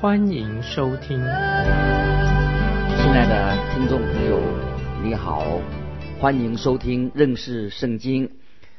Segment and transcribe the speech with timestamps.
[0.00, 1.18] 欢迎收听。
[1.18, 1.26] 亲
[3.12, 4.40] 爱的听众朋友，
[5.02, 5.60] 你好，
[6.18, 8.30] 欢迎收听认识圣经，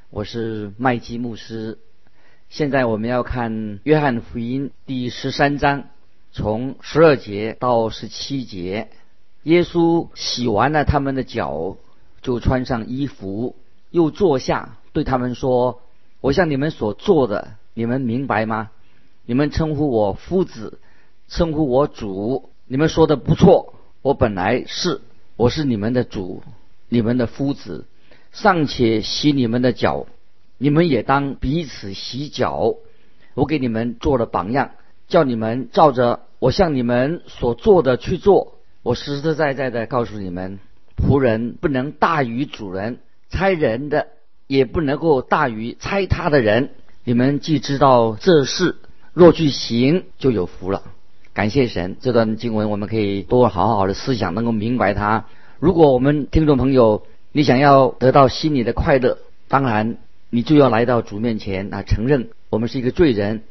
[0.10, 1.78] 我是麦基牧师。
[2.50, 5.90] 现在我们要看约翰福音第十三章，
[6.32, 8.90] 从十二节到十七节。
[9.44, 11.78] 耶稣洗完了他们的脚，
[12.24, 13.56] 就穿上衣服，
[13.92, 15.84] 又坐下，对他们说
[16.20, 18.72] ：“我向你们所做的，你们明白吗？
[19.28, 20.80] 你们称呼我夫子，
[21.32, 23.74] 称呼我主，你们说的不错。
[24.02, 25.00] 我本来是，
[25.38, 26.44] 我是你们的主，
[26.90, 27.86] 你们的夫子，
[28.34, 30.06] 尚且洗你们的脚。”
[30.60, 32.76] 你们也当彼此洗脚。
[33.34, 34.72] 我给你们做了榜样，
[35.08, 38.58] 叫你们照着我向你们所做的去做。
[38.84, 40.60] 我实实在在的告诉你们，
[40.98, 44.10] 仆人不能大于主人，差人的
[44.48, 46.72] 也不能够大于差他的人。
[47.06, 48.76] 你们既知道这事，
[49.14, 50.84] 若去行，就有福了。
[51.34, 55.26] 感谢神，这段经文我们可以多好好的思想，能够明白它。
[55.60, 59.98] 如果我们听众朋友你想要得到心里的快乐，当然。
[60.34, 63.42] 你就要来到主面前啊，承认我们是一个罪人，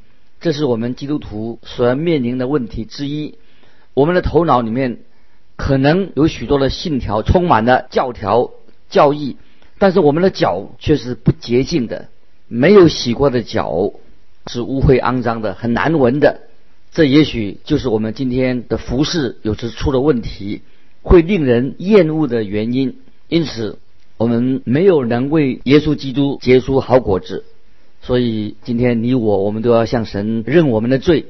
[0.41, 3.35] 这是我们基督徒所要面临的问题之一。
[3.93, 5.01] 我们的头脑里面
[5.57, 8.53] 可能有许多的信条，充满了教条
[8.89, 9.37] 教义，
[9.79, 12.09] 但是我们的脚却是不洁净的，
[12.49, 13.93] 没有洗过的脚
[14.47, 16.41] 是污秽肮脏的，很难闻的。
[16.93, 20.63] 这也许就是我们今天的服饰有时出了问题，
[21.03, 22.99] 会令人厌恶的原因。
[23.29, 23.79] 因此。
[24.21, 27.47] 我们没有能为耶稣基督结出好果子，
[28.03, 31.25] 所以今天你我我们都要向神认我们的罪，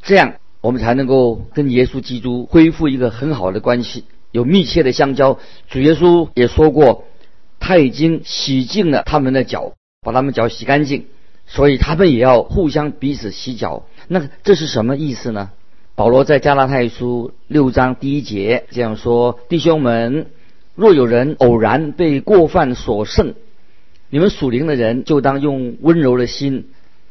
[0.00, 5.40] 这样我们才能够跟耶稣基督恢复一个很好的关系，有密切的相交。
[5.68, 7.06] 主耶稣也说过，
[7.58, 11.06] 他已经洗净了他们的脚，把他们脚洗干净，
[11.46, 13.84] 所以他们也要互相彼此洗脚。
[14.08, 15.50] 那这是什么意思呢？
[15.94, 20.26] 保罗在加拉太书六章第一节这样说：“弟兄们。”
[20.76, 23.32] 若有人偶然被过犯所胜，
[24.10, 26.66] 你们属灵的人就当用温柔的心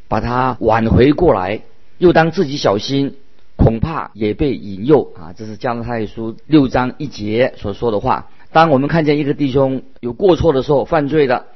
[0.06, 1.62] 把他挽回过来，
[1.98, 3.16] 又当自己小心，
[3.56, 5.34] 恐怕也被引诱啊！
[5.36, 8.28] 这是加拉太书六章一节所说的话。
[8.52, 11.46] 当我们看见一个弟兄有过错的时候，犯罪的，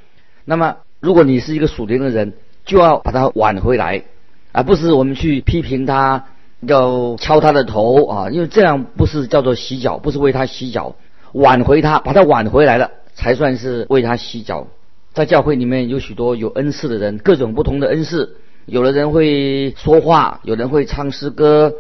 [0.44, 2.32] 那么如果你是一个属灵的人，
[2.64, 4.04] 就要把他挽回来，
[4.52, 6.26] 而不是我们去批评他，
[6.60, 8.30] 要敲他的头啊！
[8.30, 10.96] 因为这样不是叫做洗脚，不是为他洗脚。
[11.32, 14.66] 挽回他，把他挽回来了，才算是为他洗脚。
[15.12, 18.36] 在教会里面有许多有恩赐的人，各种不同的恩赐。
[18.66, 21.72] 有的人会说话，有人会唱诗歌，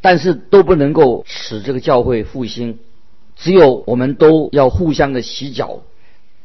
[0.00, 2.78] 但是都不能够使这个教会复兴。
[3.36, 5.80] 只有我们都要互相的洗脚，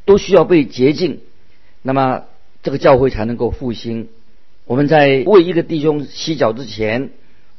[0.05, 1.21] 都需要被洁净，
[1.83, 2.23] 那么
[2.63, 4.07] 这个教会才能够复兴。
[4.65, 7.11] 我们在为一个弟兄洗脚之前。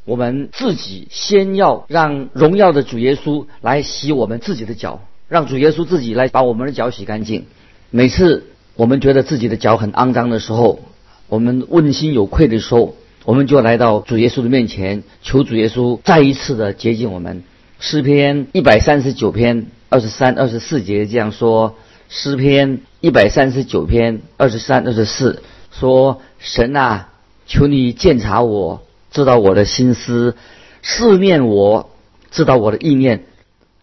[0.07, 7.45] 我们自己先要让荣耀的主耶稣来洗我们自己的脚，让主耶稣自己来把我们的脚洗干净。
[7.91, 10.81] 每次我们觉得自己的脚很肮脏的时候，
[11.29, 17.45] 我们问心有愧的时候，我们就来到主耶稣的面前，求主耶稣再一次的洁净我们。
[17.79, 21.77] 诗篇一百三十九篇二十三、二十四节这样说：
[22.13, 27.11] 诗篇一百三十九篇二十三、二十四说：神啊，
[27.47, 28.83] 求你鉴察我。
[29.13, 30.35] 知道我的心思，
[30.83, 31.89] 思念我，
[32.33, 33.27] 知道我的意念，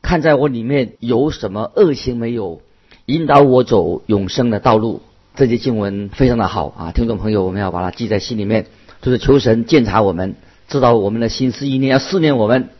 [0.01, 2.61] 看在我里面有什么恶行没有，
[3.05, 5.01] 引导我走永生的道路。
[5.37, 8.65] 这些经文非常的好啊，听众朋友，我们要把它记在心里面，
[9.01, 10.35] 就是求神鉴察我们，
[10.67, 12.71] 知道我们的心思意念，要思念我们，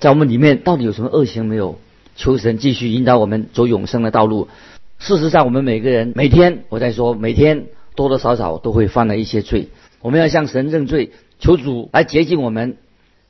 [0.00, 1.78] 在我们里面到底有什么恶行没有？
[2.16, 4.48] 求神继续引导我们走永生的道路。
[4.98, 9.68] 事实上，我们每个人每天，我在说，每天多多少少都会犯了一些罪，
[10.00, 11.12] 我们要向神认罪。
[11.38, 12.78] 求主来洁净我们，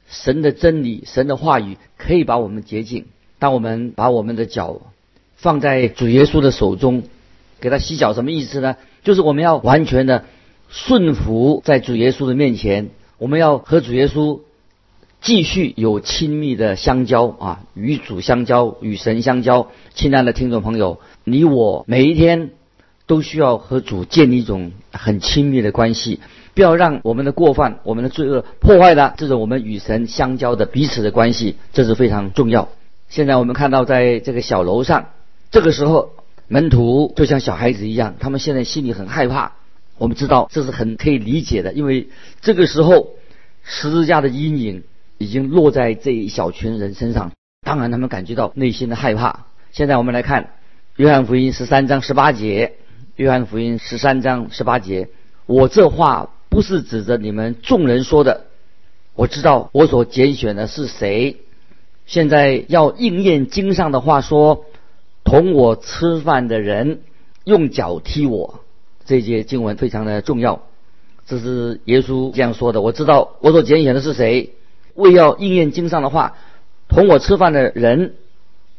[0.08, 3.06] 神的真理、神的话语可以把我们洁净。
[3.38, 4.80] 当我们把我们的脚
[5.34, 7.02] 放在主耶稣的手中，
[7.60, 8.76] 给他洗脚，什么意思呢？
[9.02, 10.24] 就是我们要完全的
[10.68, 14.40] 顺服在主耶稣的面前，我们要和主耶稣
[15.26, 19.72] 继续有亲密的相交啊，与主相交，与神相交。
[19.92, 22.50] 亲爱的听众朋友，你我每一天
[23.08, 26.20] 都需要和主建立一种很亲密的关系，
[26.54, 32.68] 不要让我们的过犯、我们的罪恶破坏了这种我们与神相交的彼此的关系，这是非常重要。
[33.08, 35.06] 现在我们看到，在这个小楼上，
[35.50, 36.12] 这个时候
[36.46, 39.54] 门徒就像小孩子一样，他们现在心里很害怕。
[39.98, 42.10] 我们知道这是很可以理解的，因为
[42.42, 43.08] 这个时候
[43.64, 44.84] 十字架的阴影
[45.18, 47.32] 已经落在这一小群人身上，
[47.62, 49.46] 当然他们感觉到内心的害怕。
[49.72, 50.54] 现在我们来看
[50.96, 52.74] 约翰福音十三章十八节。
[53.16, 55.08] 约翰福音十三章十八节，
[55.46, 58.44] 我这话不是指着你们众人说的，
[59.14, 61.38] 我知道我所拣选的是谁。
[62.04, 64.66] 现在要应验经上的话说，
[65.24, 67.00] 同我吃饭的人
[67.44, 68.60] 用脚踢我。
[69.06, 70.64] 这节经文非常的重要，
[71.24, 72.82] 这是耶稣这样说的。
[72.82, 74.55] 我知道我所拣选的是谁，
[74.96, 76.36] 为要应验经上的话，
[76.88, 78.14] 同我吃饭的人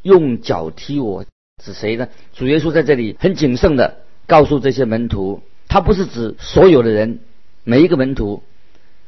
[0.02, 1.24] 用脚踢我，
[1.64, 2.10] 指谁呢？
[2.34, 4.00] 主耶稣在这里很谨慎的。
[4.28, 7.19] 告诉这些门徒，他不是指所有的人，
[7.64, 8.44] 每一个门徒。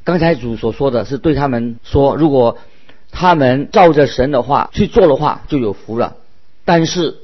[0.02, 2.56] 刚才主所说的是对他们说，如果
[3.10, 6.16] 他们照着神的话去做的话，就有福了。
[6.64, 7.18] 但是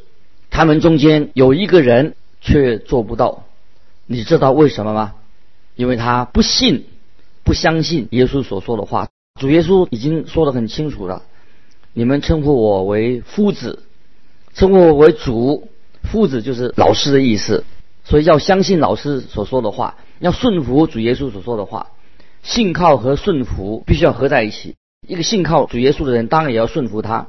[0.51, 3.45] 他们中间有一个人却做不到，
[4.05, 5.15] 你知道为什么吗？
[5.75, 6.85] 因为他不信，
[7.45, 9.09] 不相信耶稣所说的话。
[9.37, 11.23] 主耶稣已经说得很清楚了，
[11.93, 13.83] 你们称呼我为夫子，
[14.55, 15.69] 称呼我为主，
[16.03, 17.65] 夫子就是老师的意思。
[18.05, 21.89] 所以要相信老师所说的话，要顺服主耶稣所说的话。
[22.43, 24.77] 信靠和顺服必须要合在一起。
[25.07, 27.27] 一个信靠主耶稣的人，当然也要顺服他。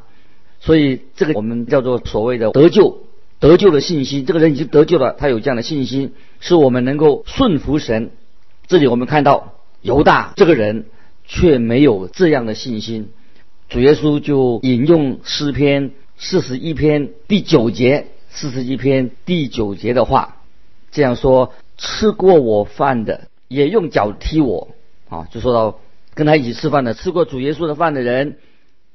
[0.59, 3.00] 所以这个我们叫做所谓的得救，
[3.39, 4.25] 得救的信心。
[4.25, 8.12] 这个人已经得救了，他有这样的信心，是我们能够顺服神。
[8.68, 10.86] 这里我们看到犹大这个人
[11.27, 13.12] 却没有这样的信心。
[13.69, 20.38] 主耶稣就引用诗篇四十一篇第九节，四十一篇第九节的话。
[20.89, 24.69] 这样说，吃过我饭的也用脚踢我
[25.09, 25.27] 啊！
[25.29, 25.79] 就说到
[26.15, 28.38] 跟他一起吃饭的，吃过主耶稣的饭的人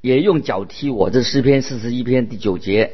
[0.01, 1.11] 也用脚踢我。
[1.11, 2.93] 这诗篇四十一篇第九节，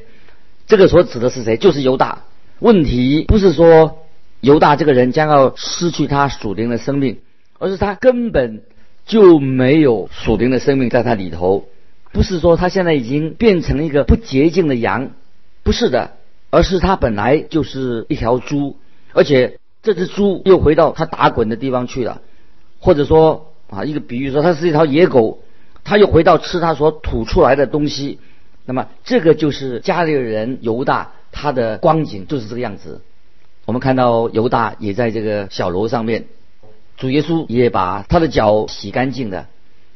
[0.68, 1.56] 这个所指的是谁？
[1.58, 2.24] 就是犹大。
[2.60, 4.00] 问题不是说
[4.42, 7.20] 犹大这个人将要失去他属灵的生命，
[7.58, 8.64] 而是他根本
[9.10, 11.66] 就没有属灵的生命在他里头。
[12.12, 15.12] 不是说他现在已经变成了一个不洁净的羊，
[15.64, 16.12] 不是的，
[16.52, 18.78] 而是他本来就是一条猪。
[19.14, 22.22] 而且这只猪又回到它打滚的地方去了，
[22.80, 25.40] 或者说啊，一个比喻说它是一条野狗，
[25.84, 28.20] 它又回到吃它所吐出来的东西。
[28.66, 33.02] 那么这个就是家里的人犹大他的光景就是这个样子。
[33.66, 36.26] 我们看到犹大也在这个小楼上面，
[37.00, 39.48] 主耶稣也把他的脚洗干净的。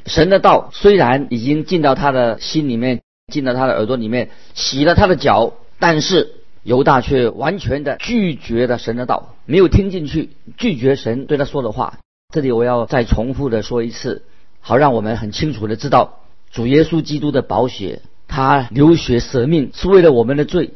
[0.07, 3.01] 神的道虽然已经进到他的心里面，
[3.31, 6.37] 进到他的耳朵里面，洗了他的脚，但是。
[6.65, 11.99] 犹大却完全的拒绝了神的道，没有听进去，拒绝神对他说的话。
[12.33, 14.23] 这里我要再重复的说一次，
[14.61, 16.21] 好让我们很清楚的知道，
[16.53, 20.71] 主耶稣基督的宝血，他流血舍命是为了我们的罪，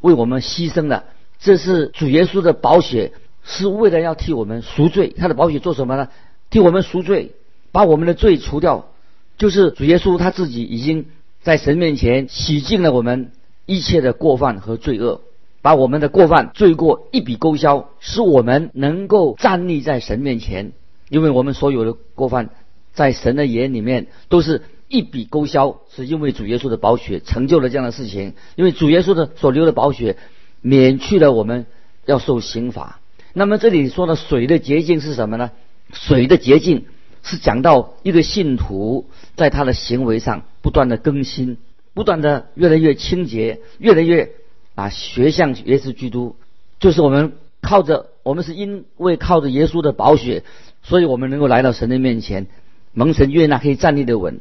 [0.00, 1.04] 为我们牺牲的。
[1.38, 3.12] 这是主耶稣的宝血，
[3.48, 5.14] 是为了要替我们赎罪。
[5.16, 6.08] 他的宝血做什么呢？
[6.50, 7.32] 替我们赎罪，
[7.72, 8.90] 把我们的罪除掉。
[9.38, 11.06] 就是主耶稣他自己已经
[11.42, 13.32] 在神面前洗净了我们
[13.64, 15.22] 一切的过犯和罪恶。
[15.60, 20.72] 把我们的过犯罪过一笔勾销，使我们能够站立在神面前，
[21.08, 22.50] 因为我们所有的过犯，
[22.92, 28.34] 在神的眼里面都是一笔勾销，是因为主耶稣的宝血成就了这样的事情。
[28.54, 30.16] 因为主耶稣的所流的宝血，
[30.62, 31.66] 免去了我们
[32.06, 33.00] 要受刑罚。
[33.38, 35.52] 那么这里说的水的洁净是什么呢？
[35.92, 36.86] 水的洁净
[37.22, 41.56] 是讲到一个信徒在他的行为上不断的更新，
[41.94, 44.32] 不断的越来越清洁，越来越。
[44.74, 46.36] 啊，学像耶稣基督，
[46.78, 50.42] 就是我们靠着，我们是因为靠着耶稣的宝血，
[50.82, 52.46] 所以我们能够来到神的面前，
[52.92, 54.40] 蒙神悦纳，可以站立的稳。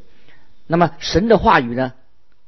[0.68, 1.94] 那么神的话语呢？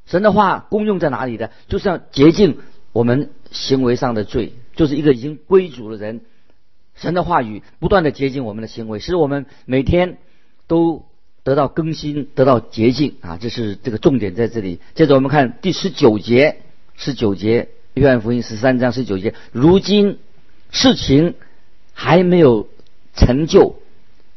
[0.06, 1.50] 神的话功用在哪里呢？
[1.68, 2.58] 就是要洁净
[2.92, 6.22] 我们行为上的罪，就是一个已经归主的人，
[7.02, 10.18] 神的话语不断的洁净我们的行为，使我们每天
[10.68, 11.06] 都
[11.44, 13.38] 得到更新，得到洁净啊！
[13.38, 14.80] 这是这个重点在这里。
[14.96, 16.62] 接着我们看第十九节，
[16.96, 17.70] 十九节。
[17.96, 20.20] 约翰福音十三章十九节，如今
[20.70, 21.34] 事情
[21.92, 22.70] 还没有
[23.14, 23.76] 成就，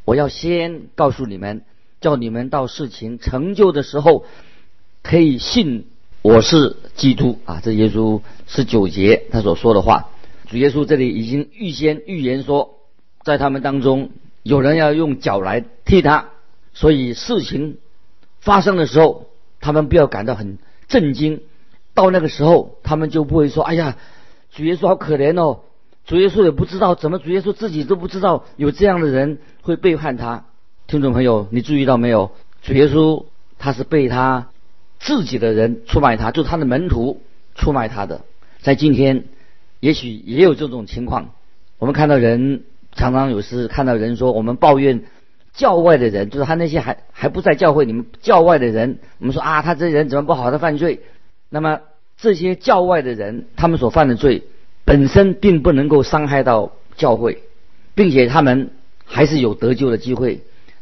[0.03, 1.61] 我要先告诉你们，
[2.01, 4.25] 叫你们到事情成就的时候，
[5.01, 5.85] 可以信
[6.23, 7.61] 我是基督啊！
[7.63, 10.09] 这耶稣十九节他所说的话，
[10.53, 12.77] 主耶稣这里已经预先预言说，
[13.23, 14.11] 在他们当中
[14.43, 16.29] 有人要用脚来踢他，
[16.75, 17.79] 所以事情
[18.39, 19.29] 发生的时候，
[19.59, 21.41] 他们不要感到很震惊。
[21.95, 23.97] 到那个时候，他们就不会说：“哎呀，
[24.51, 25.61] 主耶稣好可怜哦，
[26.05, 30.45] 主耶稣也不知道，怎么主耶稣自己都不知道有这样的人会背叛他。
[30.85, 32.29] 听众朋友，你注意到没有？
[32.61, 33.25] 主耶稣
[33.57, 34.49] 他是被他
[34.99, 37.23] 自己的人出卖他，就他的门徒
[37.55, 38.21] 出卖他的。
[38.61, 39.25] 在今天，
[39.83, 41.31] 也许也有这种情况。
[41.77, 42.63] 我们看到人
[42.95, 45.03] 常常有时看到人说，我们抱怨
[45.53, 51.01] 教外的人，就是他那些还还不在教会里面教外的人，我们说啊，他这人怎么不好，他犯罪。
[51.49, 51.81] 那么
[52.17, 54.43] 这些教外的人，他们所犯的罪。
[54.85, 57.43] 本身并不能够伤害到教会，
[57.93, 58.69] 并且他们
[59.03, 60.39] 还是有得救的机会。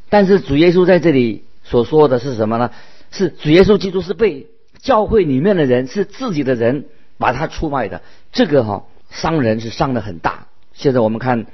[0.10, 2.70] 但是主耶稣在这里所说的是什么呢？
[3.10, 4.46] 是主耶稣基督是被
[4.80, 6.86] 教会里面的人，是自己的人
[7.18, 8.04] 把他出卖的。
[8.32, 10.48] 这个哈伤人是伤的很大。
[10.74, 11.46] 现在我们看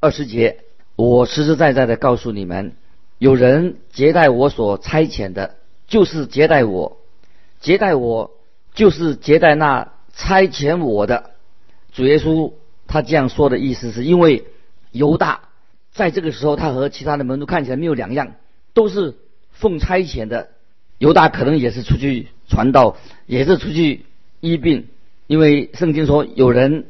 [0.00, 0.60] 二十节，
[0.96, 2.72] 我实实在在的告诉你们，
[3.18, 6.96] 有人接待我所差遣的，就是接待我；
[7.60, 8.30] 接待我，
[8.72, 11.32] 就是接待那差遣我的。
[11.92, 12.52] 主耶稣
[12.86, 14.44] 他这样说的意思，是因为
[14.92, 15.48] 犹大
[15.92, 18.34] 在这个时候，他和其他的门徒看起来没有两样，
[18.72, 19.16] 都是
[19.50, 20.50] 奉差遣的。
[20.98, 24.04] 犹大可能也是出去传道，也是出去
[24.40, 24.88] 医病，
[25.26, 26.86] 因为圣经说，有人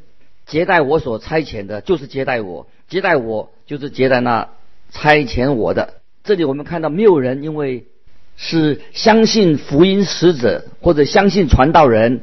[0.51, 4.49] 接待我所差遣的，就是接待我；接待我，就是接待那
[4.91, 5.95] 差遣我的。
[6.25, 7.87] 这里我们看到，没有人因为
[8.35, 12.23] 是相信福音使者或者相信传道人。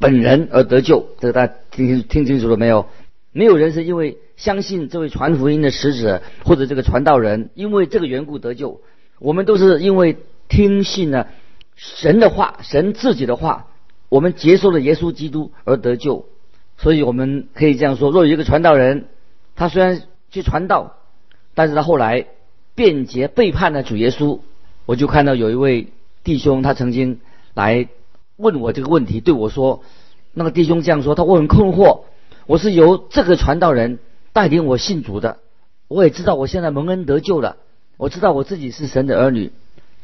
[0.00, 2.86] 本人而得救，这个大家听清听清楚了没有？
[3.32, 8.80] 没有人是因为相信这位传福音的使者或者这个传道人，因为这个缘故得救。
[9.20, 10.16] 我们都是因为
[10.48, 11.28] 听信了
[11.76, 13.66] 神的话，神自己的话，
[14.08, 16.29] 我们接受了耶稣基督而得救。
[16.82, 19.06] 所以我们可以这样说：若有一个传道人，
[19.54, 20.96] 他虽然去传道，
[21.54, 22.26] 但是他后来
[22.74, 24.40] 辩解背叛了主耶稣。
[24.86, 25.88] 我就看到有一位
[26.24, 27.20] 弟兄，他曾经
[27.54, 27.88] 来。
[28.42, 29.82] 问我这个问题，对我说
[30.32, 32.04] ：“那个弟兄这样说，他我很困惑。
[32.46, 33.98] 我是由这个传道人
[34.32, 35.36] 带领我信主的，
[35.88, 37.58] 我也知道我现在蒙恩得救了，
[37.98, 39.52] 我知道我自己是神的儿女，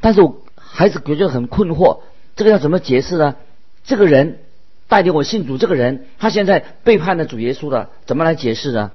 [0.02, 2.00] 但是我还是觉得很困惑。
[2.34, 3.36] 这个要怎么解释呢？
[3.84, 4.40] 这个人
[4.88, 8.92] 带领我信主，这个人他现在背叛了主耶稣了，怎么来解释呢？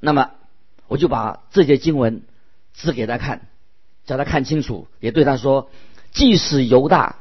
[0.00, 0.30] 那么
[0.88, 2.22] 我就把这节经文
[2.74, 3.48] 指给他看，
[4.04, 5.70] 叫他看清楚，也对他说：
[6.12, 7.16] 即使犹大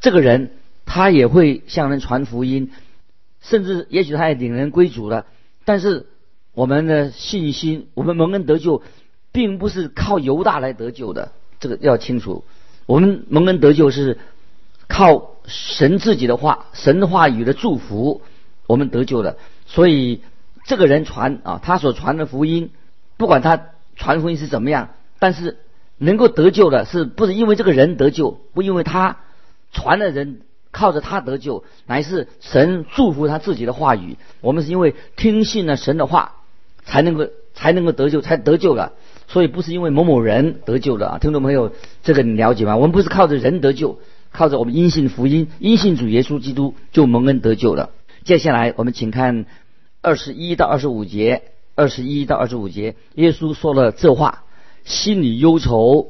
[0.00, 0.50] 这个人。”
[0.86, 2.70] 他也会向人传福音，
[3.40, 5.24] 甚至也许他也领人归主了。
[5.64, 6.06] 但是
[6.52, 8.82] 我们的信心，我们蒙恩得救，
[9.32, 12.44] 并不是靠犹大来得救的，这个要清楚。
[12.84, 14.18] 我们蒙恩得救是
[14.86, 18.22] 靠神自己的话、神的话语的祝福，
[18.66, 19.36] 我们得救了。
[19.66, 20.22] 所以
[20.64, 22.70] 这个人传啊，他所传的福音，
[23.16, 23.60] 不管他
[23.96, 25.58] 传福音是怎么样，但是
[25.98, 29.18] 能够得救的，是不是因为这个人得救，不因为他
[29.72, 30.40] 传的人。
[30.76, 34.16] 靠着他得救，乃是神祝福他自己的话语。
[34.40, 36.32] 我们是因为听信了神的话，
[36.84, 38.92] 才能够才能够得救，才得救了。
[39.28, 41.18] 所以不是因为某某人得救了啊！
[41.18, 41.70] 听众朋友，
[42.02, 42.74] 这个你了解吗？
[42.76, 44.00] 我们不是靠着人得救，
[44.34, 47.90] 靠着我们因信福音，因信主耶稣基督就蒙恩得救了。
[48.24, 49.46] 接下来我们请看
[50.02, 51.42] 二十一到二十五节，
[51.76, 54.42] 二十一到二十五节，耶稣说了这话，
[54.84, 56.08] 心里忧愁，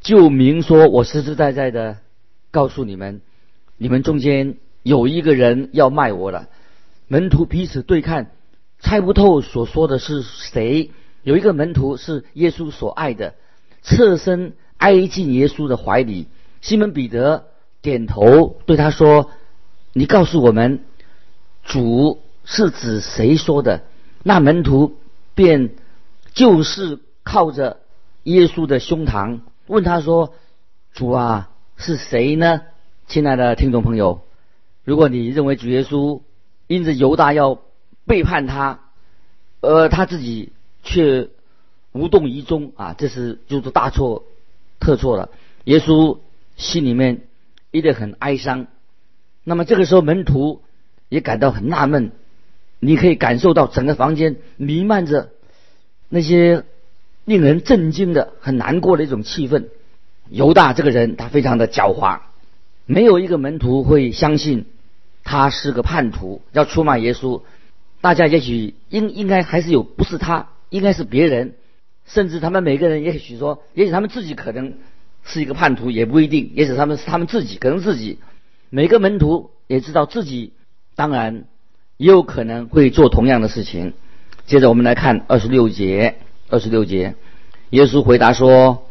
[0.00, 1.98] 就明说：“我实实在在的
[2.50, 3.20] 告诉你们。”
[3.78, 6.48] 你们中间有一个人要卖我了，
[7.06, 8.32] 门徒彼此对看，
[8.80, 10.90] 猜不透所说的是谁。
[11.22, 13.34] 有一个门徒是耶稣所爱的，
[13.82, 16.26] 侧身挨进耶稣的怀里。
[16.60, 17.46] 西门彼得
[17.82, 19.30] 点头对他说
[19.92, 20.84] ：“你告诉我们，
[21.64, 23.82] 主是指谁说的？”
[24.22, 24.96] 那门徒
[25.34, 25.74] 便
[26.32, 27.80] 就是靠着
[28.22, 30.32] 耶稣的胸膛问他说
[30.94, 32.62] ：“主啊，是谁呢？”
[33.08, 34.22] 亲爱的听众朋友，
[34.84, 36.22] 如果你认为主耶稣
[36.68, 37.58] 因着犹大要
[38.06, 38.80] 背叛他，
[39.60, 41.28] 而他自己却
[41.90, 44.24] 无动于衷啊，这是就是大错
[44.78, 45.30] 特错了。
[45.64, 46.18] 耶稣
[46.56, 47.26] 心里面
[47.72, 48.68] 一定很哀伤。
[49.42, 50.62] 那么这个时候门徒
[51.08, 52.12] 也感到很纳闷，
[52.78, 55.30] 你可以感受到整个房间弥漫着
[56.08, 56.62] 那些
[57.24, 59.64] 令人震惊的、很难过的一种气氛。
[60.28, 62.20] 犹大这个人他非常的狡猾。
[62.86, 64.66] 没有一个门徒会相信
[65.24, 67.42] 他是个叛徒，要出卖耶稣。
[68.00, 71.54] 大家也许应应该还是有，不是他，应该是别人。
[72.04, 74.74] 甚至他们每个人也许说，也许他们自己可能
[75.24, 76.52] 是一个叛徒，也不一定。
[76.54, 78.18] 也许他们是他们自己，可能自己。
[78.70, 80.52] 每个门徒也知道自己，
[80.94, 81.44] 当然
[81.96, 83.92] 也有可能会做同样的事情。
[84.46, 86.16] 接着我们来看二十六节，
[86.48, 87.14] 二十六节，
[87.70, 88.86] 耶稣回答说：“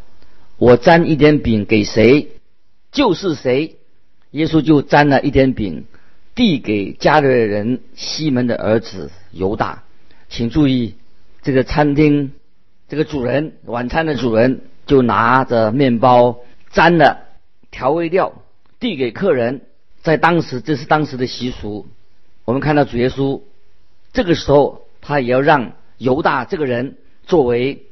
[0.58, 2.30] 我沾一点饼给谁，
[2.92, 3.78] 就是谁。”
[4.32, 5.86] 耶稣就沾了一点饼，
[6.36, 9.84] 递给加略人西门的儿子犹大。
[10.30, 10.96] 请注意，
[11.42, 12.32] 这个餐厅
[12.88, 14.62] 这个主人，晚餐的主人
[14.92, 17.22] 就拿着面包沾了
[17.72, 18.34] 调味料
[18.78, 19.62] 递给客人，
[20.02, 21.88] 在当时这是当时的习俗。
[22.44, 23.40] 我们看到主耶稣
[24.12, 27.86] 这个时候，他也要让犹大这个人作为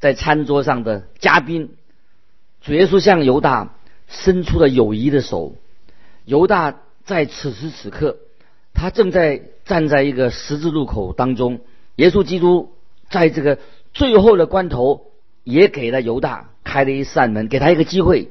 [0.00, 1.70] 在餐桌上的嘉宾。
[2.62, 3.76] 主耶稣向犹大
[4.08, 5.54] 伸出了友谊的手。
[6.24, 8.16] 犹大在此时此刻，
[8.74, 11.60] 他正在站在一个十字路口当中。
[11.94, 12.72] 耶稣基督
[13.08, 13.60] 在这个
[13.94, 15.09] 最后的关头，
[15.50, 18.30] 也给了犹大开了一扇门，给他一个机会。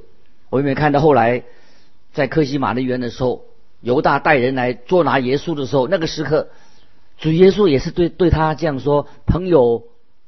[0.50, 1.44] 我有没有看到后来
[2.14, 3.44] 在科西马利园的时候，
[3.82, 6.50] 犹大带人来捉拿耶稣的时候，那个时刻，
[7.18, 9.84] 主耶稣也是对对他这样说：“朋友，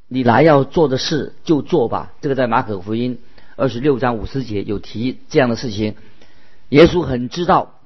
[0.07, 3.17] 你来要做的事就做吧。”这个在马可福音
[3.55, 5.95] 二十六章五十节有提这样的事情。
[6.69, 7.79] 耶稣很知道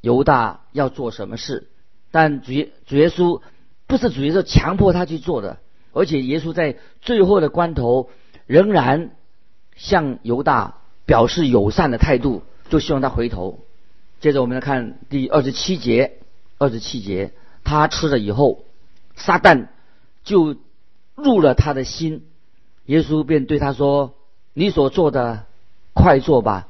[0.00, 1.68] 犹大要做什么事，
[2.10, 2.52] 但主
[2.86, 3.40] 主耶稣
[3.86, 5.58] 不是主耶稣强迫他去做的，
[5.92, 8.10] 而且耶稣在最后的关头
[8.46, 9.10] 仍然
[9.74, 13.60] 向犹大表示友善的态度，就希望他回头。
[14.20, 16.18] 接着我们来看第二十七节，
[16.58, 17.32] 二十七节，
[17.64, 18.64] 他吃了以后，
[19.14, 19.66] 撒旦
[20.24, 20.56] 就
[21.14, 22.24] 入了他的心，
[22.86, 24.14] 耶稣便对他说
[24.54, 25.44] ：“你所做的，
[25.92, 26.68] 快做吧。”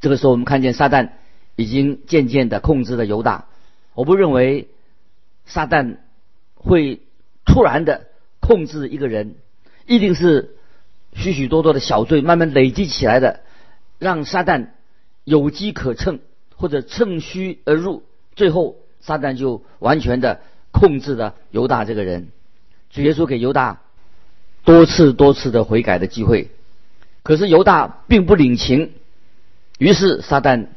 [0.00, 1.10] 这个时候，我们看见撒旦
[1.56, 3.46] 已经渐渐的控制了犹大。
[3.94, 4.68] 我不认为
[5.46, 5.96] 撒旦
[6.54, 7.00] 会
[7.44, 8.06] 突然的
[8.40, 9.36] 控制一个人，
[9.86, 10.56] 一定是
[11.18, 13.40] 许许多多的小罪慢慢累积起来的，
[13.98, 14.68] 让撒旦
[15.24, 16.20] 有机可乘，
[16.56, 18.04] 或者趁虚而入，
[18.36, 22.28] 最后撒旦就完全的控制了犹大这个人。
[22.90, 23.80] 主耶稣给犹大
[24.64, 26.50] 多次多次的悔改的机会，
[27.22, 28.92] 可是犹大并不领情。
[29.78, 30.68] 于是撒旦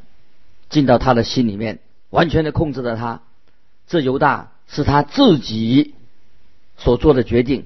[0.70, 1.80] 进到他的心里面，
[2.10, 3.22] 完全的控制了他。
[3.88, 5.96] 这犹大是他自己
[6.78, 7.66] 所做的决定。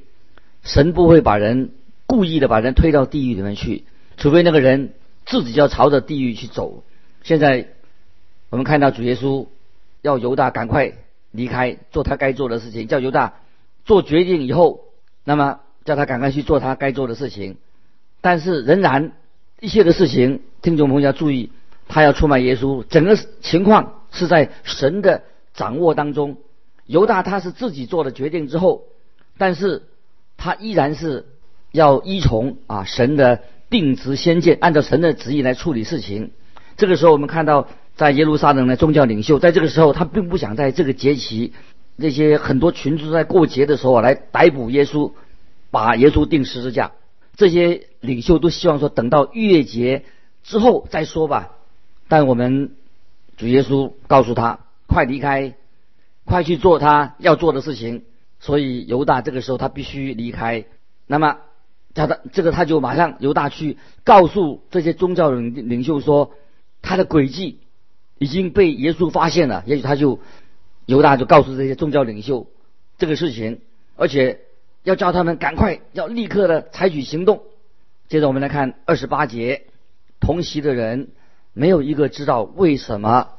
[0.63, 1.71] 神不会把人
[2.07, 3.85] 故意的把人推到地狱里面去，
[4.17, 4.93] 除非那个人
[5.25, 6.83] 自己要朝着地狱去走。
[7.23, 7.67] 现在
[8.49, 9.47] 我们看到主耶稣
[10.01, 10.93] 要犹大赶快
[11.31, 13.35] 离开，做他该做的事情，叫犹大
[13.85, 14.81] 做决定以后，
[15.23, 17.57] 那么叫他赶快去做他该做的事情。
[18.21, 19.13] 但是仍然。
[19.61, 21.49] 一切的事情，听众朋友要注意，
[21.87, 26.37] 他要出卖耶稣，整个情况是在神的掌握当中。
[26.85, 28.83] 犹大他是自己做了决定之后，
[29.37, 29.83] 但是
[30.35, 31.25] 他依然是
[31.75, 36.31] 要依从啊神的定旨先见，按照神的旨意来处理事情。
[36.77, 41.53] 这个时候，我们看到在耶路撒冷的宗教领袖，在这个时候他并不想在这个节期，
[41.95, 45.11] 那些很多群众在过节的时候来逮捕耶稣，
[45.69, 46.93] 把耶稣钉十字架。
[47.37, 50.03] 这些领袖都希望说，等到逾越节
[50.43, 51.51] 之后再说吧。
[52.07, 52.71] 但我们
[53.35, 55.55] 主耶稣告诉他：“快离开，
[56.23, 58.03] 快去做他要做的事情。”
[58.39, 60.65] 所以犹大这个时候他必须离开。
[61.07, 61.37] 那么
[61.95, 66.33] 叫他这个他就马上犹大去告诉这些宗教领领袖说，
[66.83, 67.57] 他的诡计
[68.19, 69.63] 已经被耶稣发现了。
[69.65, 70.19] 也许他就
[70.85, 72.45] 犹大就告诉这些宗教领袖
[72.99, 73.61] 这个事情，
[73.95, 74.41] 而且。
[74.85, 77.41] 要叫他们赶快，要立刻的采取行动。
[78.07, 79.63] 接着我们来看二十八节，
[80.19, 81.07] 同席的人
[81.53, 83.29] 没有一个知道为什么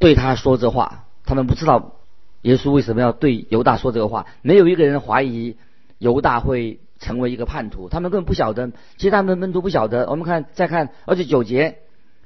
[0.00, 2.00] 对他说这话，他们不知道
[2.40, 5.56] 耶稣为什么要对犹大说这个话，没有一个人怀疑
[5.98, 10.08] 犹大会成为一个叛徒，他们根本不晓得，其实他门门徒不晓得。
[10.08, 11.78] 我们看再看二十九节，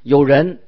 [0.02, 0.60] 有人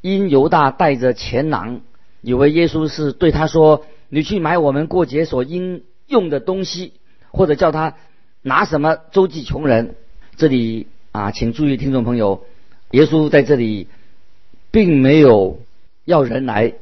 [0.00, 1.80] 因犹大带着钱囊，
[2.22, 6.94] 以为耶稣是对他说：“你去买我们过节所应用的东西。”
[7.32, 7.96] 或者叫他
[8.40, 9.94] 拿什么周济穷人？
[10.36, 12.46] 这里啊，请注意，听众朋友，
[12.92, 13.88] 耶稣在这里
[14.70, 15.60] 并没有
[16.06, 16.72] 要人来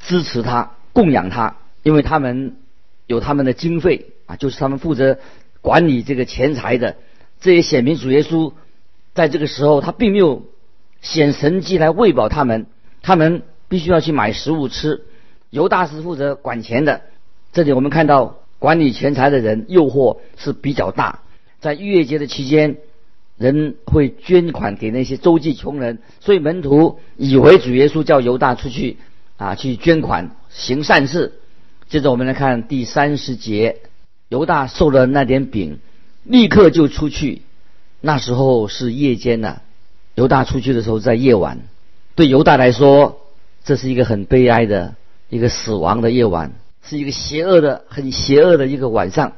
[0.00, 2.56] 支持他、供养他，因为他们
[3.06, 5.18] 有他们的经费啊，就是他们负责
[5.64, 6.96] 管理这个钱财的。
[7.40, 8.52] 这也显明主耶稣
[9.14, 10.44] 在这个时候，他并没有
[11.00, 12.66] 显神迹来喂饱他们，
[13.00, 15.02] 他们必须要去买食物吃。
[15.48, 17.00] 犹大是负责管钱的。
[17.52, 18.36] 这里我们看到。
[18.60, 21.20] 管理钱财的人诱惑是比较大，
[21.60, 22.78] 在逾越节的期间，
[23.36, 28.96] 人会捐款给那些周济穷人，所以门徒以为主耶稣叫犹大出去
[29.36, 31.34] 啊去捐款行善事。
[31.90, 33.80] 接着我们来看第三十节，
[34.34, 35.78] 犹大受了那点饼，
[36.24, 37.42] 立刻就出去。
[38.00, 39.60] 那时候是夜间呢，
[40.16, 41.60] 犹大出去的时候在夜晚，
[42.16, 43.20] 对犹大来说，
[43.64, 44.96] 这是一个很悲哀的
[45.28, 46.50] 一个死亡的夜晚。
[46.82, 49.34] 是一个邪恶的、很邪恶的一个晚上，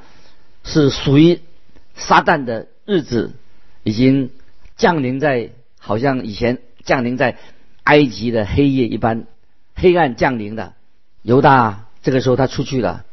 [0.65, 1.41] 是属于
[1.95, 3.35] 撒旦的日子，
[3.85, 4.31] 已经
[4.79, 7.37] 降临在，好像以前降临在
[7.85, 9.27] 埃及的黑夜一般，
[9.75, 10.73] 黑暗降临的。
[11.23, 13.05] 犹大这个时候他出去了，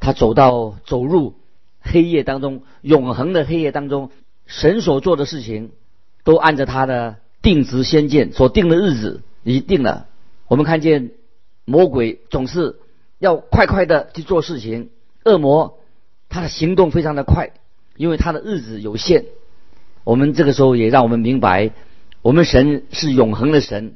[0.00, 1.34] 他走到走入
[1.80, 4.10] 黑夜当中，永恒的黑夜当中，
[4.46, 5.70] 神所做的事情，
[6.24, 10.06] 都按照他的定值先见所定的日子已定了。
[10.46, 11.10] 我们看见
[11.64, 12.76] 魔鬼总是
[13.18, 14.90] 要快快的去做事情，
[15.24, 15.78] 恶魔
[16.28, 17.50] 他的行动非常的快，
[17.96, 19.24] 因为他的日子有限。
[20.04, 21.72] 我们这个时候也让我们明白，
[22.22, 23.94] 我们神是永恒的神，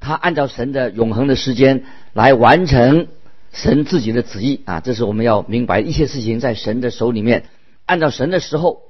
[0.00, 3.08] 他按照神的永恒的时间来完成。
[3.52, 7.48] 神自己的旨意啊，这是我们要明白一切事情在神的手里面，
[7.86, 8.82] 按照神的时候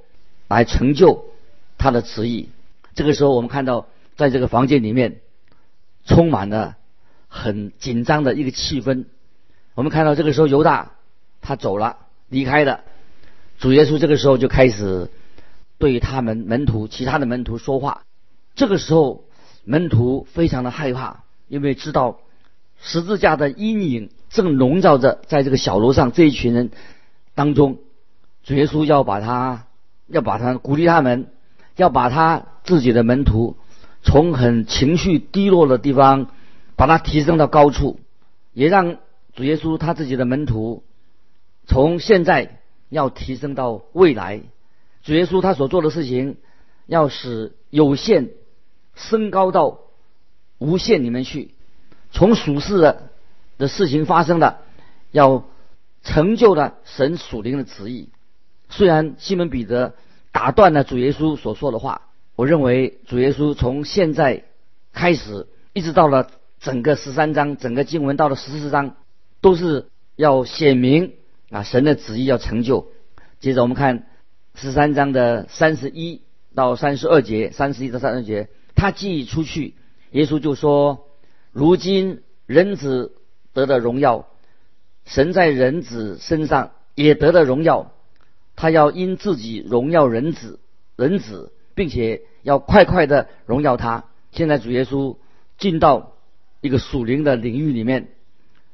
[0.49, 1.25] 来成就
[1.77, 2.49] 他的旨意。
[2.93, 5.21] 这个时候，我们看到在这个房间里面
[6.05, 6.75] 充满了
[7.29, 9.05] 很紧张的一个气氛。
[9.73, 10.93] 我们看到这个时候犹大
[11.41, 12.81] 他走了，离开了。
[13.59, 15.09] 主耶稣这个时候就开始
[15.77, 18.03] 对他们门徒、其他的门徒说话。
[18.55, 19.23] 这个时候
[19.63, 22.19] 门徒非常的害怕，因为知道
[22.81, 24.09] 十字架的阴影。
[24.29, 26.71] 正笼罩着在这个小楼上这一群人
[27.33, 27.77] 当中，
[28.43, 29.67] 主耶稣要把他
[30.07, 31.27] 要把他鼓励他们，
[31.75, 33.55] 要把他自己的门徒
[34.03, 36.29] 从很情绪低落的地方
[36.75, 37.99] 把他提升到高处，
[38.53, 38.97] 也让
[39.33, 40.83] 主耶稣他自己的门徒
[41.65, 42.59] 从现在
[42.89, 44.41] 要提升到未来。
[45.03, 46.37] 主耶稣他所做的事情，
[46.85, 48.29] 要使有限
[48.93, 49.79] 升高到
[50.57, 51.51] 无限里面去，
[52.11, 53.06] 从属世的。
[53.57, 54.61] 的事情发生了，
[55.11, 55.45] 要
[56.03, 58.09] 成就了神属灵的旨意。
[58.69, 59.95] 虽然西门彼得
[60.31, 62.03] 打断了主耶稣所说的话，
[62.35, 64.43] 我认为主耶稣从现在
[64.93, 68.95] 开始，一直到了整个十三章，整个经文到了十四章，
[69.41, 71.13] 都是要显明
[71.49, 72.91] 啊神的旨意要成就。
[73.39, 74.07] 接着我们看
[74.53, 76.21] 十三章的三十一
[76.53, 79.75] 到三十二节，三十一到三十二节，他既出去，
[80.11, 81.07] 耶稣就说
[81.51, 83.13] ：“如今人子。”
[83.57, 84.27] 得的荣耀，
[85.05, 87.91] 神在人子身上也得的荣耀，
[88.55, 90.59] 他要因自己荣耀人子，
[90.95, 94.03] 人子，并且要快快的荣耀他。
[94.31, 95.15] 现在主耶稣
[95.57, 96.11] 进到
[96.61, 98.09] 一个属灵的领域里面，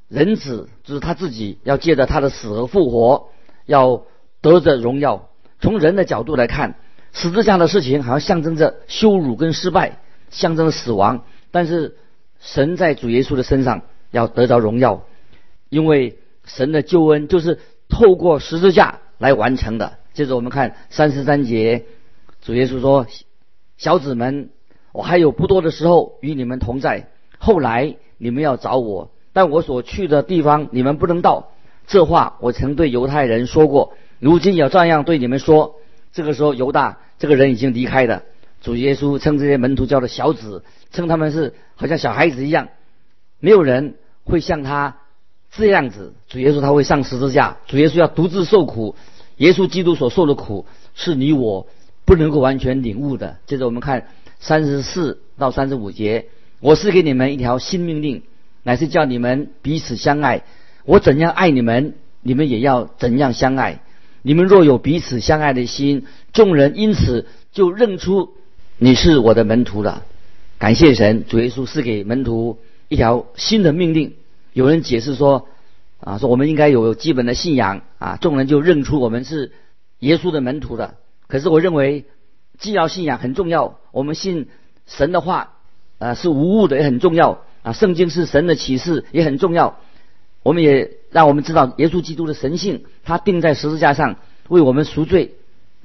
[0.09, 3.29] 人子就是他自己要借着他的死而复活，
[3.65, 4.03] 要
[4.41, 5.29] 得着荣耀。
[5.61, 6.75] 从人的角度来看，
[7.13, 11.95] 十字架的事情好像象征着羞辱跟失败，象征着死亡，但是
[12.41, 13.83] 神在主耶稣的身上。
[14.13, 15.05] 要得着荣耀，
[15.69, 19.97] 因为神的救恩就是透过十字架来完成的。
[20.13, 21.85] 接着我们看三十三节，
[22.43, 23.07] 主耶稣说
[23.77, 24.51] ：“小子们，
[24.91, 27.07] 我还有不多的时候与你们同在，
[27.39, 31.49] 后来你们要找我，但我所去的地方你们不能到。”
[31.87, 35.75] 这话我曾对犹太人说过，如今也照样对你们说。
[36.11, 38.21] 这个时候，犹大这个人已经离开了。
[38.61, 42.69] 主耶稣称这些门徒叫做小子，称他们是好像小孩子一样，
[43.39, 43.95] 没有人。
[44.23, 44.97] 会像他
[45.51, 48.95] 这样子，主耶稣他会上十字架，主耶稣要独自受苦，
[49.37, 51.67] 耶稣基督所受的苦是你我
[52.05, 53.37] 不能够完全领悟的。
[53.45, 54.07] 接着我们看
[54.39, 56.25] 三十四到三十五节，
[56.59, 58.23] 我是给你们一条新命令，
[58.63, 60.43] 乃是叫你们彼此相爱。
[60.85, 63.81] 我怎样爱你们，你们也要怎样相爱。
[64.21, 68.33] 你们若有彼此相爱的心，众人因此就认出
[68.77, 70.03] 你是我的门徒了。
[70.57, 72.57] 感谢神，主耶稣是给门徒。
[72.93, 74.13] 一条新的命令，
[74.53, 75.47] 有人解释说，
[75.99, 79.51] 啊，说我们应该有基本的信仰啊，众人就认出我们是
[79.97, 80.93] 耶稣的门徒了。
[81.25, 82.05] 可是我认为，
[82.59, 84.47] 既要信仰很重要，我们信
[84.85, 85.53] 神的话，
[85.97, 87.73] 啊，是无误的也很重要啊。
[87.73, 89.79] 圣经是神的启示也很重要。
[90.43, 94.17] 我们也让我们知道耶稣基督的神性，他钉在十字架上
[94.49, 95.33] 为我们赎罪，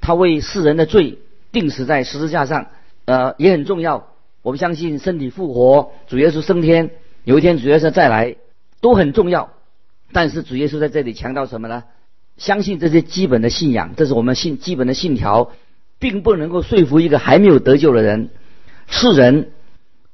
[0.02, 1.20] 他为世人的罪
[1.52, 2.66] 钉死在十字架上，
[3.06, 4.08] 呃，也很重要。
[4.48, 8.36] 我们相信身体复活，主耶稣升天，有一天主耶稣再来，
[8.80, 9.50] 都很重要。
[10.10, 11.84] 但是主耶稣在这里强调什么呢？
[12.38, 15.50] 相信这些基本的信仰，这是我们信基本的信条，
[15.98, 18.30] 并不能够说服一个还没有得救的人。
[18.86, 19.50] 世人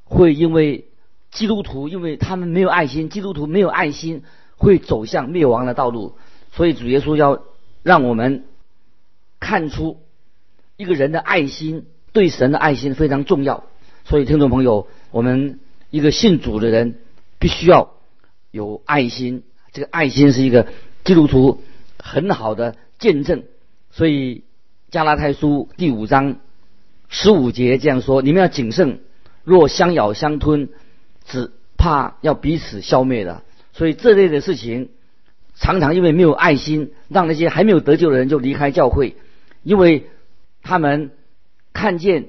[0.02, 0.86] 会因为
[1.30, 4.24] 基督徒，因为他们没有爱心，基督徒没有爱心，
[4.56, 6.16] 会走向灭亡的道路。
[6.50, 7.44] 所以主耶稣要
[7.84, 8.46] 让我们
[9.38, 9.98] 看出
[10.76, 13.62] 一个人的爱心，对神的爱心非常重要。
[14.06, 16.96] 所以，听众朋友，我们一个信主的人
[17.38, 17.94] 必须要
[18.50, 19.42] 有爱心。
[19.72, 20.66] 这个爱心是一个
[21.04, 21.62] 基督徒
[21.98, 23.44] 很好的见证。
[23.90, 24.36] 所以，
[24.90, 26.36] 《加拉太书》第五章
[27.08, 29.00] 十五节这样说：“你们要谨慎，
[29.42, 30.68] 若相咬相吞，
[31.24, 34.90] 只怕要彼此消灭的。”所以，这类的事情
[35.54, 39.16] 常常因为没有爱心，让那些还没有得救的人就离开教会，
[39.62, 40.10] 因为
[40.62, 41.10] 他们
[41.72, 42.26] 看见。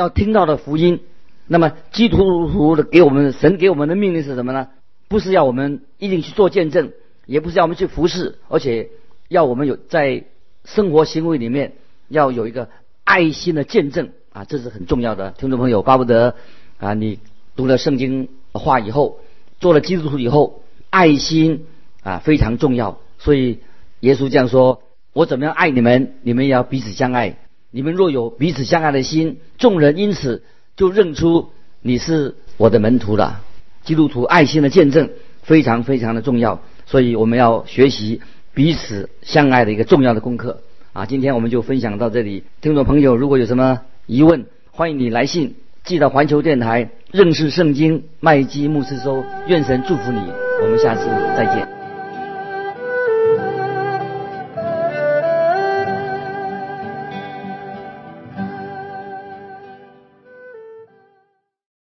[0.00, 1.00] 要听到的福音，
[1.46, 4.68] 那么基督徒的给我们神给我们的命令是什么呢？
[5.08, 6.92] 不是要我们一定去做见证，
[7.26, 8.88] 也不是要我们去服侍，而且
[9.28, 10.24] 要我们有在
[10.64, 11.74] 生活行为里面
[12.08, 12.68] 要有一个
[13.04, 15.32] 爱心的见证啊，这是很重要的。
[15.32, 16.34] 听众朋友，巴不得
[16.78, 17.18] 啊，你
[17.56, 19.20] 读了圣经话以后，
[19.60, 21.66] 做了基督徒以后，爱心
[22.02, 22.98] 啊非常重要。
[23.18, 23.58] 所以
[24.00, 24.82] 耶稣这样说
[25.12, 27.36] ：“我怎么样爱你们，你们也要彼此相爱。
[27.70, 30.42] 你们若有彼此相爱的心，众人因此
[30.76, 31.50] 就认出
[31.82, 33.42] 你是我的门徒了。”
[33.82, 35.10] 基督徒爱心的见证
[35.42, 38.20] 非常非常的重要，所以我们要学习
[38.52, 40.60] 彼此相爱的一个重要的功课
[40.92, 41.06] 啊！
[41.06, 50.20] 今天我们就分享到这里，听众朋友如果有什么疑问，欢迎你来信寄到环球电台认识圣经麦基牧师收，愿神祝福你，
[50.62, 51.06] 我们下次
[51.36, 51.79] 再见。